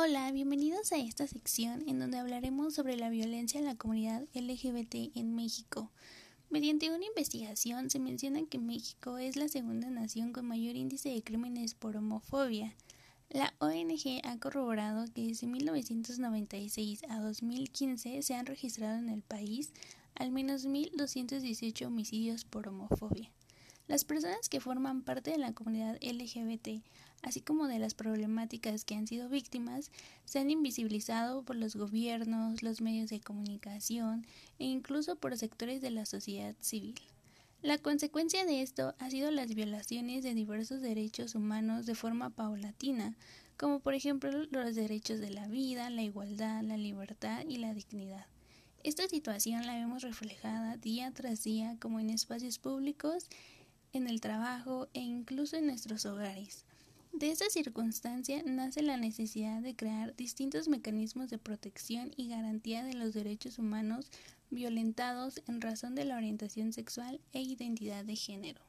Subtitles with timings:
[0.00, 5.16] Hola, bienvenidos a esta sección en donde hablaremos sobre la violencia en la comunidad LGBT
[5.16, 5.90] en México.
[6.50, 11.24] Mediante una investigación se menciona que México es la segunda nación con mayor índice de
[11.24, 12.76] crímenes por homofobia.
[13.28, 19.72] La ONG ha corroborado que desde 1996 a 2015 se han registrado en el país
[20.14, 23.32] al menos 1.218 homicidios por homofobia.
[23.88, 26.82] Las personas que forman parte de la comunidad LGBT,
[27.22, 29.90] así como de las problemáticas que han sido víctimas,
[30.26, 34.26] se han invisibilizado por los gobiernos, los medios de comunicación
[34.58, 37.00] e incluso por sectores de la sociedad civil.
[37.62, 43.16] La consecuencia de esto ha sido las violaciones de diversos derechos humanos de forma paulatina,
[43.56, 48.26] como por ejemplo los derechos de la vida, la igualdad, la libertad y la dignidad.
[48.84, 53.28] Esta situación la vemos reflejada día tras día como en espacios públicos
[53.92, 56.64] en el trabajo e incluso en nuestros hogares.
[57.12, 62.94] De esta circunstancia nace la necesidad de crear distintos mecanismos de protección y garantía de
[62.94, 64.10] los derechos humanos
[64.50, 68.60] violentados en razón de la orientación sexual e identidad de género.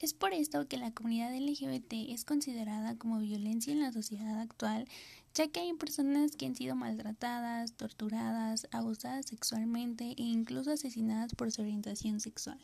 [0.00, 4.86] Es por esto que la comunidad LGBT es considerada como violencia en la sociedad actual,
[5.34, 11.50] ya que hay personas que han sido maltratadas, torturadas, abusadas sexualmente e incluso asesinadas por
[11.50, 12.60] su orientación sexual.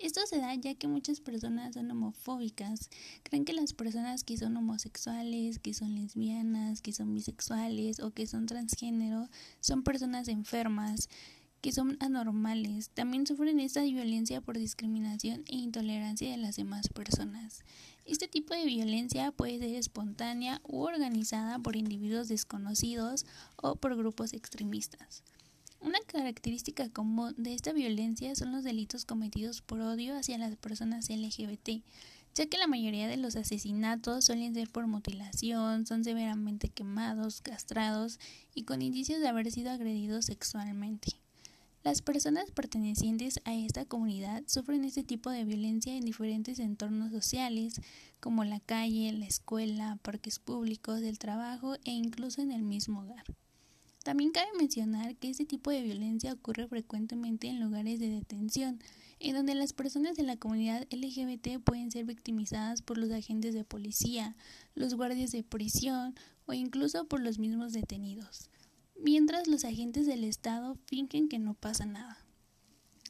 [0.00, 2.88] Esto se da ya que muchas personas son homofóbicas,
[3.22, 8.26] creen que las personas que son homosexuales, que son lesbianas, que son bisexuales o que
[8.26, 9.28] son transgénero
[9.60, 11.10] son personas enfermas,
[11.60, 12.88] que son anormales.
[12.88, 17.62] También sufren esta violencia por discriminación e intolerancia de las demás personas.
[18.06, 24.32] Este tipo de violencia puede ser espontánea u organizada por individuos desconocidos o por grupos
[24.32, 25.22] extremistas.
[25.80, 31.08] Una característica común de esta violencia son los delitos cometidos por odio hacia las personas
[31.08, 31.82] LGBT,
[32.34, 38.20] ya que la mayoría de los asesinatos suelen ser por mutilación, son severamente quemados, castrados
[38.54, 41.12] y con indicios de haber sido agredidos sexualmente.
[41.82, 47.80] Las personas pertenecientes a esta comunidad sufren este tipo de violencia en diferentes entornos sociales,
[48.20, 53.24] como la calle, la escuela, parques públicos, el trabajo e incluso en el mismo hogar.
[54.02, 58.80] También cabe mencionar que este tipo de violencia ocurre frecuentemente en lugares de detención,
[59.18, 63.64] en donde las personas de la comunidad LGBT pueden ser victimizadas por los agentes de
[63.64, 64.36] policía,
[64.74, 66.14] los guardias de prisión
[66.46, 68.48] o incluso por los mismos detenidos,
[68.98, 72.24] mientras los agentes del Estado fingen que no pasa nada.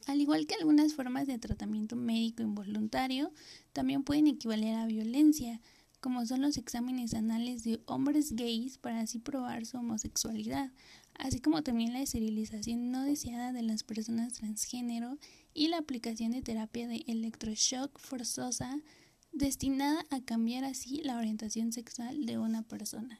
[0.07, 3.31] Al igual que algunas formas de tratamiento médico involuntario,
[3.71, 5.61] también pueden equivaler a violencia,
[6.01, 10.71] como son los exámenes anales de hombres gays para así probar su homosexualidad,
[11.13, 15.17] así como también la esterilización no deseada de las personas transgénero
[15.53, 18.77] y la aplicación de terapia de electroshock forzosa
[19.31, 23.19] destinada a cambiar así la orientación sexual de una persona.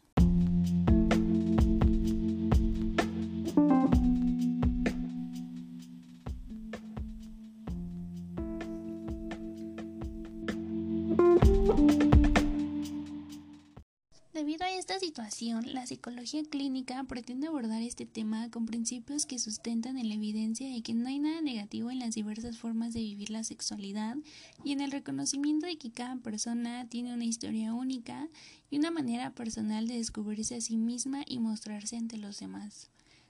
[14.52, 19.98] Debido a esta situación, la psicología clínica pretende abordar este tema con principios que sustentan
[19.98, 23.30] en la evidencia de que no hay nada negativo en las diversas formas de vivir
[23.30, 24.18] la sexualidad
[24.66, 28.28] y en el reconocimiento de que cada persona tiene una historia única
[28.70, 32.90] y una manera personal de descubrirse a sí misma y mostrarse ante los demás.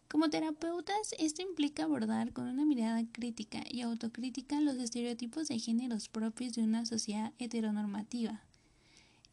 [0.09, 6.09] Como terapeutas, esto implica abordar con una mirada crítica y autocrítica los estereotipos de géneros
[6.09, 8.41] propios de una sociedad heteronormativa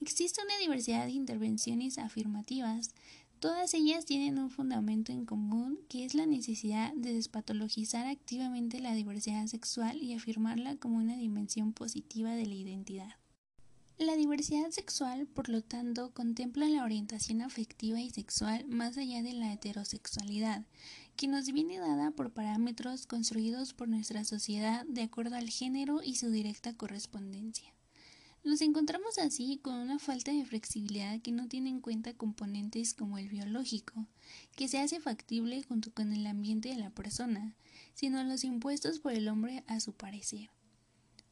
[0.00, 2.90] Existe una diversidad de intervenciones afirmativas.
[3.40, 8.94] Todas ellas tienen un fundamento en común que es la necesidad de despatologizar activamente la
[8.94, 13.14] diversidad sexual y afirmarla como una dimensión positiva de la identidad.
[13.98, 19.32] La diversidad sexual, por lo tanto, contempla la orientación afectiva y sexual más allá de
[19.32, 20.64] la heterosexualidad,
[21.16, 26.14] que nos viene dada por parámetros construidos por nuestra sociedad de acuerdo al género y
[26.14, 27.74] su directa correspondencia.
[28.44, 33.18] Nos encontramos así con una falta de flexibilidad que no tiene en cuenta componentes como
[33.18, 34.06] el biológico,
[34.56, 37.56] que se hace factible junto con el ambiente de la persona,
[37.94, 40.50] sino los impuestos por el hombre a su parecer.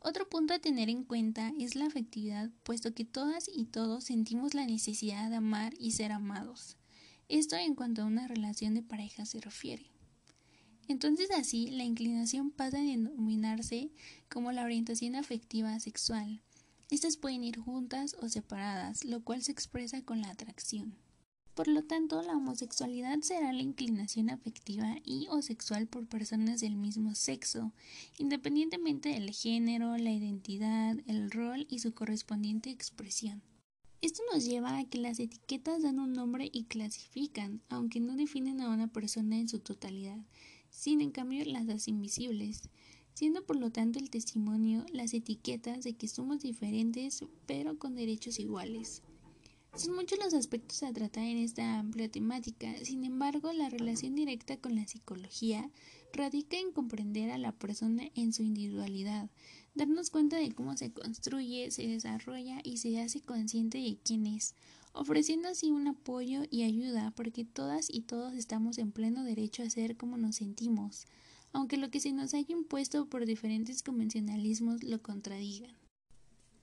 [0.00, 4.54] Otro punto a tener en cuenta es la afectividad, puesto que todas y todos sentimos
[4.54, 6.76] la necesidad de amar y ser amados.
[7.28, 9.90] Esto en cuanto a una relación de pareja se refiere.
[10.86, 13.90] Entonces así, la inclinación pasa a denominarse
[14.28, 16.42] como la orientación afectiva sexual,
[16.90, 20.94] estas pueden ir juntas o separadas, lo cual se expresa con la atracción.
[21.56, 26.76] Por lo tanto, la homosexualidad será la inclinación afectiva y o sexual por personas del
[26.76, 27.72] mismo sexo,
[28.18, 33.42] independientemente del género, la identidad, el rol y su correspondiente expresión.
[34.02, 38.60] Esto nos lleva a que las etiquetas dan un nombre y clasifican, aunque no definen
[38.60, 40.18] a una persona en su totalidad,
[40.68, 42.68] sin en cambio las hacen invisibles,
[43.16, 48.38] siendo por lo tanto el testimonio las etiquetas de que somos diferentes pero con derechos
[48.38, 49.00] iguales.
[49.74, 54.58] Son muchos los aspectos a tratar en esta amplia temática, sin embargo, la relación directa
[54.58, 55.70] con la psicología
[56.12, 59.30] radica en comprender a la persona en su individualidad,
[59.74, 64.54] darnos cuenta de cómo se construye, se desarrolla y se hace consciente de quién es,
[64.92, 69.70] ofreciendo así un apoyo y ayuda porque todas y todos estamos en pleno derecho a
[69.70, 71.06] ser como nos sentimos,
[71.56, 75.74] aunque lo que se nos haya impuesto por diferentes convencionalismos lo contradigan.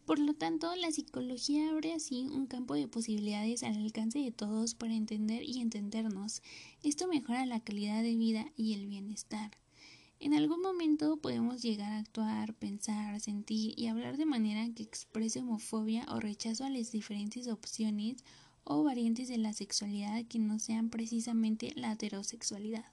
[0.05, 4.75] Por lo tanto, la psicología abre así un campo de posibilidades al alcance de todos
[4.75, 6.43] para entender y entendernos.
[6.83, 9.57] Esto mejora la calidad de vida y el bienestar.
[10.19, 15.39] En algún momento podemos llegar a actuar, pensar, sentir y hablar de manera que exprese
[15.39, 18.23] homofobia o rechazo a las diferentes opciones
[18.63, 22.85] o variantes de la sexualidad que no sean precisamente la heterosexualidad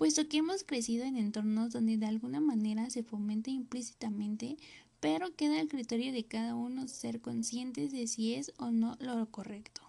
[0.00, 4.56] puesto que hemos crecido en entornos donde de alguna manera se fomenta implícitamente
[4.98, 9.30] pero queda al criterio de cada uno ser conscientes de si es o no lo
[9.30, 9.82] correcto.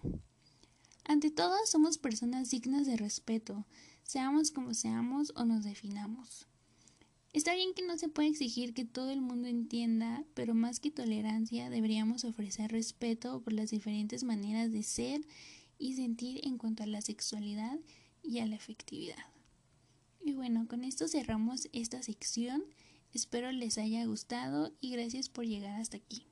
[1.06, 3.64] Ante todo, somos personas dignas de respeto,
[4.02, 6.46] seamos como seamos o nos definamos.
[7.32, 10.90] Está bien que no se puede exigir que todo el mundo entienda, pero más que
[10.90, 15.26] tolerancia deberíamos ofrecer respeto por las diferentes maneras de ser
[15.78, 17.78] y sentir en cuanto a la sexualidad
[18.22, 19.31] y a la efectividad.
[20.24, 22.64] Y bueno, con esto cerramos esta sección.
[23.12, 26.24] Espero les haya gustado y gracias por llegar hasta aquí.